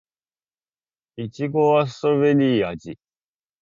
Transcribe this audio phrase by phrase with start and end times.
[1.17, 2.97] いちごはストベリー味